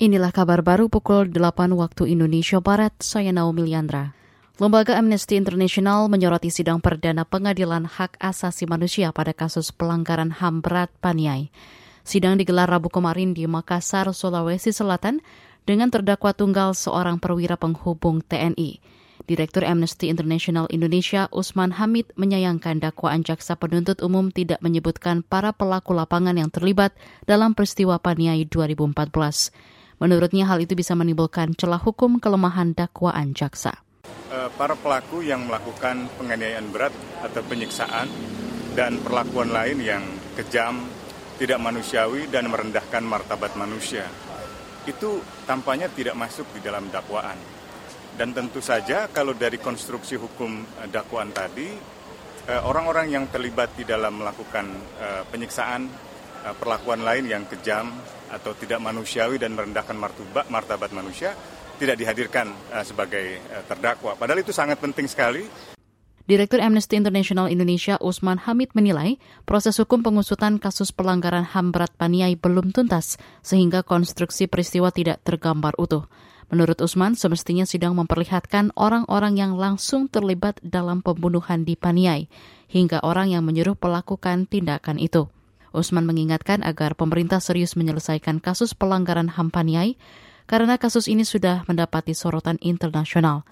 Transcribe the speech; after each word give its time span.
Inilah 0.00 0.32
kabar 0.32 0.64
baru 0.64 0.88
pukul 0.88 1.28
8 1.28 1.76
waktu 1.76 2.16
Indonesia 2.16 2.56
Barat, 2.56 2.96
saya 3.04 3.36
Naomi 3.36 3.68
Liandra. 3.68 4.16
Lembaga 4.56 4.96
Amnesty 4.96 5.36
International 5.36 6.08
menyoroti 6.08 6.48
sidang 6.48 6.80
perdana 6.80 7.28
pengadilan 7.28 7.84
hak 7.84 8.16
asasi 8.16 8.64
manusia 8.64 9.12
pada 9.12 9.36
kasus 9.36 9.68
pelanggaran 9.76 10.32
HAM 10.32 10.64
berat 10.64 10.88
Paniai. 11.04 11.52
Sidang 12.00 12.40
digelar 12.40 12.72
Rabu 12.72 12.88
kemarin 12.88 13.36
di 13.36 13.44
Makassar, 13.44 14.08
Sulawesi 14.16 14.72
Selatan 14.72 15.20
dengan 15.68 15.92
terdakwa 15.92 16.32
tunggal 16.32 16.72
seorang 16.72 17.20
perwira 17.20 17.60
penghubung 17.60 18.24
TNI. 18.24 18.80
Direktur 19.28 19.68
Amnesty 19.68 20.08
International 20.08 20.64
Indonesia 20.72 21.28
Usman 21.28 21.76
Hamid 21.76 22.08
menyayangkan 22.16 22.80
dakwaan 22.80 23.20
jaksa 23.20 23.52
penuntut 23.52 24.00
umum 24.00 24.32
tidak 24.32 24.64
menyebutkan 24.64 25.20
para 25.20 25.52
pelaku 25.52 25.92
lapangan 25.92 26.40
yang 26.40 26.48
terlibat 26.48 26.96
dalam 27.28 27.52
peristiwa 27.52 28.00
Paniai 28.00 28.48
2014. 28.48 29.79
Menurutnya 30.00 30.48
hal 30.48 30.64
itu 30.64 30.72
bisa 30.72 30.96
menimbulkan 30.96 31.52
celah 31.52 31.76
hukum 31.76 32.16
kelemahan 32.24 32.72
dakwaan 32.72 33.36
jaksa. 33.36 33.84
Eh, 34.32 34.48
para 34.56 34.72
pelaku 34.72 35.20
yang 35.20 35.44
melakukan 35.44 36.08
penganiayaan 36.16 36.72
berat 36.72 36.94
atau 37.20 37.44
penyiksaan 37.44 38.08
dan 38.72 38.96
perlakuan 39.04 39.52
lain 39.52 39.76
yang 39.84 40.00
kejam, 40.40 40.88
tidak 41.36 41.60
manusiawi 41.60 42.32
dan 42.32 42.48
merendahkan 42.48 43.04
martabat 43.04 43.52
manusia. 43.60 44.08
Itu 44.88 45.20
tampaknya 45.44 45.92
tidak 45.92 46.16
masuk 46.16 46.48
di 46.56 46.64
dalam 46.64 46.88
dakwaan. 46.88 47.36
Dan 48.16 48.32
tentu 48.32 48.64
saja 48.64 49.04
kalau 49.12 49.36
dari 49.36 49.60
konstruksi 49.60 50.16
hukum 50.16 50.64
eh, 50.80 50.88
dakwaan 50.88 51.28
tadi, 51.36 51.68
eh, 52.48 52.60
orang-orang 52.64 53.12
yang 53.12 53.28
terlibat 53.28 53.76
di 53.76 53.84
dalam 53.84 54.16
melakukan 54.16 54.64
penyiksaan, 55.28 56.08
perlakuan 56.56 57.04
lain 57.04 57.28
yang 57.28 57.44
kejam, 57.44 57.92
atau 58.30 58.54
tidak 58.54 58.78
manusiawi 58.78 59.36
dan 59.36 59.52
merendahkan 59.58 59.98
martabat, 59.98 60.46
martabat 60.48 60.90
manusia 60.94 61.34
tidak 61.76 61.96
dihadirkan 61.98 62.54
uh, 62.70 62.84
sebagai 62.86 63.42
uh, 63.50 63.64
terdakwa. 63.66 64.14
Padahal 64.14 64.40
itu 64.40 64.54
sangat 64.54 64.78
penting 64.78 65.10
sekali. 65.10 65.42
Direktur 66.30 66.62
Amnesty 66.62 66.94
International 66.94 67.50
Indonesia 67.50 67.98
Usman 67.98 68.38
Hamid 68.46 68.70
menilai 68.78 69.18
proses 69.42 69.74
hukum 69.82 70.06
pengusutan 70.06 70.62
kasus 70.62 70.94
pelanggaran 70.94 71.42
HAM 71.42 71.74
berat 71.74 71.90
Paniai 71.98 72.38
belum 72.38 72.70
tuntas 72.70 73.18
sehingga 73.42 73.82
konstruksi 73.82 74.46
peristiwa 74.46 74.94
tidak 74.94 75.26
tergambar 75.26 75.74
utuh. 75.74 76.06
Menurut 76.50 76.82
Usman, 76.82 77.18
semestinya 77.18 77.66
sidang 77.66 77.98
memperlihatkan 77.98 78.74
orang-orang 78.78 79.38
yang 79.38 79.58
langsung 79.58 80.06
terlibat 80.06 80.58
dalam 80.62 81.02
pembunuhan 81.02 81.62
di 81.62 81.74
Paniai 81.74 82.30
hingga 82.70 83.02
orang 83.02 83.34
yang 83.34 83.42
menyuruh 83.42 83.74
melakukan 83.78 84.46
tindakan 84.46 85.02
itu. 85.02 85.26
Usman 85.70 86.06
mengingatkan 86.06 86.66
agar 86.66 86.98
pemerintah 86.98 87.38
serius 87.38 87.78
menyelesaikan 87.78 88.42
kasus 88.42 88.74
pelanggaran 88.74 89.30
HAM 89.30 89.54
Paniai 89.54 89.94
karena 90.50 90.76
kasus 90.82 91.06
ini 91.06 91.22
sudah 91.22 91.62
mendapati 91.70 92.10
sorotan 92.10 92.58
internasional. 92.58 93.46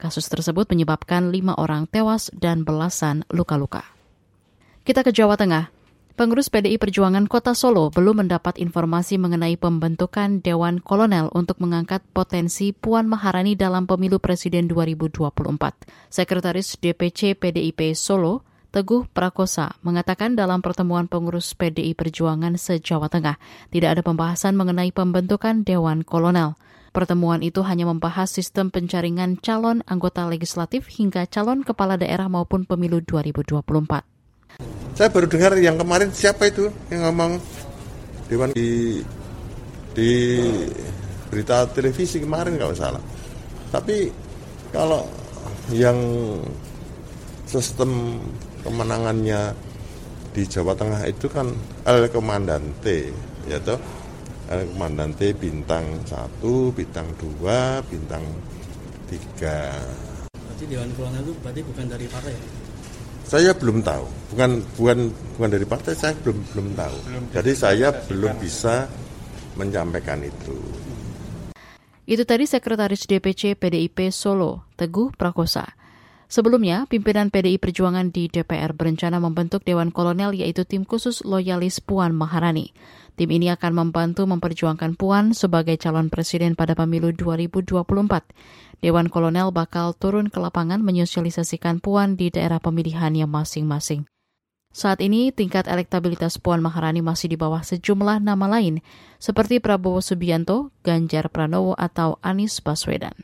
Kasus 0.00 0.30
tersebut 0.32 0.70
menyebabkan 0.72 1.28
lima 1.28 1.52
orang 1.58 1.84
tewas 1.90 2.32
dan 2.32 2.64
belasan 2.64 3.28
luka-luka. 3.28 3.84
Kita 4.86 5.04
ke 5.04 5.12
Jawa 5.12 5.36
Tengah. 5.36 5.68
Pengurus 6.18 6.50
PDI 6.50 6.82
Perjuangan 6.82 7.30
Kota 7.30 7.54
Solo 7.54 7.94
belum 7.94 8.26
mendapat 8.26 8.58
informasi 8.58 9.22
mengenai 9.22 9.54
pembentukan 9.54 10.42
Dewan 10.42 10.82
Kolonel 10.82 11.30
untuk 11.30 11.62
mengangkat 11.62 12.02
potensi 12.10 12.74
Puan 12.74 13.06
Maharani 13.06 13.54
dalam 13.54 13.86
pemilu 13.86 14.18
Presiden 14.18 14.66
2024. 14.66 15.30
Sekretaris 16.10 16.74
DPC 16.80 17.38
PDIP 17.38 17.94
Solo, 17.94 18.47
Teguh 18.68 19.08
Prakosa 19.08 19.80
mengatakan 19.80 20.36
dalam 20.36 20.60
pertemuan 20.60 21.08
pengurus 21.08 21.56
PDI 21.56 21.96
Perjuangan 21.96 22.60
se-Jawa 22.60 23.08
Tengah 23.08 23.40
tidak 23.72 23.96
ada 23.96 24.02
pembahasan 24.04 24.60
mengenai 24.60 24.92
pembentukan 24.92 25.64
Dewan 25.64 26.04
Kolonel. 26.04 26.52
Pertemuan 26.92 27.40
itu 27.40 27.64
hanya 27.64 27.88
membahas 27.88 28.28
sistem 28.28 28.68
penjaringan 28.68 29.40
calon 29.40 29.80
anggota 29.88 30.28
legislatif 30.28 30.84
hingga 30.92 31.24
calon 31.24 31.64
kepala 31.64 31.96
daerah 31.96 32.28
maupun 32.28 32.68
pemilu 32.68 33.00
2024. 33.00 34.04
Saya 34.92 35.08
baru 35.08 35.26
dengar 35.32 35.56
yang 35.56 35.80
kemarin 35.80 36.12
siapa 36.12 36.52
itu 36.52 36.68
yang 36.92 37.08
ngomong 37.08 37.40
Dewan 38.28 38.52
di 38.52 39.00
di 39.96 40.10
berita 41.32 41.64
televisi 41.72 42.20
kemarin 42.20 42.60
kalau 42.60 42.76
salah. 42.76 43.00
Tapi 43.72 44.12
kalau 44.68 45.08
yang 45.72 45.96
sistem 47.48 48.20
kemenangannya 48.62 49.54
di 50.32 50.42
Jawa 50.46 50.76
Tengah 50.76 51.02
itu 51.08 51.26
kan 51.26 51.50
El 51.82 52.06
Komandante 52.12 53.10
ya 53.48 53.58
toh 53.58 53.80
El 54.48 54.64
Komandante 54.72 55.36
bintang 55.36 55.84
satu, 56.08 56.72
bintang 56.72 57.04
dua, 57.20 57.84
bintang 57.84 58.24
tiga. 59.04 59.76
Berarti 60.32 60.64
Dewan 60.64 60.88
Kolonel 60.96 61.20
itu 61.20 61.32
berarti 61.44 61.60
bukan 61.68 61.84
dari 61.84 62.06
partai 62.08 62.32
ya? 62.32 62.42
Saya 63.28 63.52
belum 63.52 63.84
tahu, 63.84 64.04
bukan 64.32 64.50
bukan 64.80 64.98
bukan 65.36 65.50
dari 65.52 65.66
partai 65.68 65.92
saya 65.92 66.16
belum 66.24 66.38
belum 66.56 66.68
tahu. 66.72 66.96
Belum 67.04 67.24
Jadi 67.36 67.52
saya 67.52 67.88
belum 68.08 68.40
bisa 68.40 68.88
menyampaikan 69.60 70.24
itu. 70.24 70.56
Itu 72.08 72.24
tadi 72.24 72.48
Sekretaris 72.48 73.04
DPC 73.04 73.52
PDIP 73.52 74.08
Solo, 74.08 74.64
Teguh 74.80 75.12
Prakosa. 75.12 75.76
Sebelumnya, 76.28 76.84
pimpinan 76.84 77.32
PDI 77.32 77.56
Perjuangan 77.56 78.12
di 78.12 78.28
DPR 78.28 78.76
berencana 78.76 79.16
membentuk 79.16 79.64
Dewan 79.64 79.88
Kolonel 79.88 80.36
yaitu 80.36 80.68
tim 80.68 80.84
khusus 80.84 81.24
loyalis 81.24 81.80
Puan 81.80 82.12
Maharani. 82.12 82.76
Tim 83.16 83.32
ini 83.32 83.48
akan 83.48 83.72
membantu 83.72 84.28
memperjuangkan 84.28 85.00
Puan 85.00 85.32
sebagai 85.32 85.80
calon 85.80 86.12
presiden 86.12 86.52
pada 86.52 86.76
pemilu 86.76 87.16
2024. 87.16 88.84
Dewan 88.84 89.08
Kolonel 89.08 89.56
bakal 89.56 89.96
turun 89.96 90.28
ke 90.28 90.36
lapangan 90.36 90.84
menyosialisasikan 90.84 91.80
Puan 91.80 92.20
di 92.20 92.28
daerah 92.28 92.60
pemilihannya 92.60 93.24
masing-masing. 93.24 94.04
Saat 94.68 95.00
ini, 95.00 95.32
tingkat 95.32 95.64
elektabilitas 95.64 96.36
Puan 96.36 96.60
Maharani 96.60 97.00
masih 97.00 97.32
di 97.32 97.40
bawah 97.40 97.64
sejumlah 97.64 98.20
nama 98.20 98.46
lain, 98.52 98.84
seperti 99.16 99.64
Prabowo 99.64 100.04
Subianto, 100.04 100.76
Ganjar 100.84 101.32
Pranowo, 101.32 101.72
atau 101.72 102.20
Anies 102.20 102.60
Baswedan. 102.60 103.16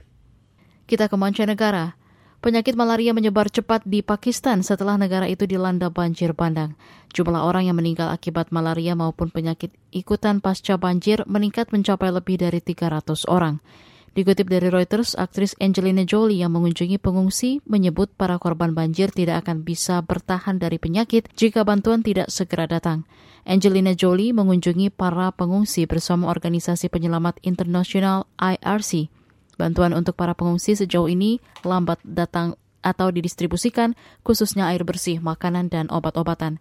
Kita 0.89 1.13
ke 1.13 1.17
mancanegara. 1.21 2.01
Penyakit 2.45 2.77
malaria 2.77 3.17
menyebar 3.17 3.49
cepat 3.49 3.89
di 3.89 4.05
Pakistan 4.05 4.61
setelah 4.61 5.01
negara 5.01 5.25
itu 5.25 5.49
dilanda 5.49 5.89
banjir 5.89 6.37
bandang. 6.37 6.77
Jumlah 7.17 7.41
orang 7.41 7.73
yang 7.73 7.81
meninggal 7.81 8.13
akibat 8.13 8.53
malaria 8.53 8.93
maupun 8.93 9.33
penyakit 9.33 9.73
ikutan 9.97 10.45
pasca 10.45 10.77
banjir 10.77 11.25
meningkat 11.25 11.73
mencapai 11.73 12.13
lebih 12.13 12.37
dari 12.37 12.61
300 12.61 13.25
orang. 13.33 13.65
Dikutip 14.13 14.53
dari 14.53 14.69
Reuters, 14.69 15.17
aktris 15.17 15.57
Angelina 15.57 16.05
Jolie 16.05 16.45
yang 16.45 16.53
mengunjungi 16.53 17.01
pengungsi 17.01 17.65
menyebut 17.65 18.13
para 18.13 18.37
korban 18.37 18.77
banjir 18.77 19.09
tidak 19.09 19.49
akan 19.49 19.65
bisa 19.65 20.05
bertahan 20.05 20.61
dari 20.61 20.77
penyakit 20.77 21.33
jika 21.41 21.65
bantuan 21.65 22.05
tidak 22.05 22.29
segera 22.29 22.69
datang. 22.69 23.09
Angelina 23.49 23.97
Jolie 23.97 24.37
mengunjungi 24.37 24.93
para 24.93 25.33
pengungsi 25.33 25.89
bersama 25.89 26.29
organisasi 26.29 26.93
penyelamat 26.93 27.41
internasional 27.41 28.29
IRC. 28.37 29.09
Bantuan 29.55 29.95
untuk 29.95 30.19
para 30.19 30.35
pengungsi 30.35 30.75
sejauh 30.75 31.07
ini 31.11 31.39
lambat 31.63 32.03
datang 32.05 32.59
atau 32.85 33.09
didistribusikan, 33.09 33.97
khususnya 34.21 34.69
air 34.69 34.85
bersih, 34.85 35.19
makanan, 35.19 35.73
dan 35.73 35.89
obat-obatan. 35.89 36.61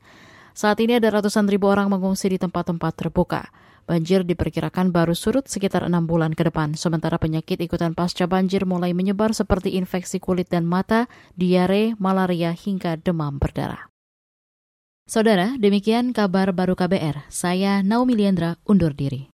Saat 0.55 0.79
ini 0.79 1.01
ada 1.01 1.11
ratusan 1.11 1.49
ribu 1.49 1.67
orang 1.67 1.91
mengungsi 1.91 2.31
di 2.31 2.39
tempat-tempat 2.39 2.93
terbuka. 2.95 3.51
Banjir 3.83 4.23
diperkirakan 4.23 4.95
baru 4.95 5.11
surut 5.11 5.43
sekitar 5.51 5.83
enam 5.83 6.07
bulan 6.07 6.31
ke 6.31 6.47
depan, 6.47 6.71
sementara 6.79 7.19
penyakit 7.19 7.59
ikutan 7.59 7.91
pasca 7.91 8.23
banjir 8.31 8.63
mulai 8.63 8.95
menyebar 8.95 9.35
seperti 9.35 9.75
infeksi 9.75 10.23
kulit 10.23 10.47
dan 10.47 10.63
mata, 10.63 11.11
diare, 11.35 11.91
malaria, 11.99 12.55
hingga 12.55 12.95
demam 12.95 13.43
berdarah. 13.43 13.91
Saudara, 15.03 15.59
demikian 15.59 16.15
kabar 16.15 16.55
baru 16.55 16.79
KBR. 16.79 17.27
Saya 17.27 17.83
Naomi 17.83 18.15
Liandra, 18.15 18.55
undur 18.63 18.95
diri. 18.95 19.27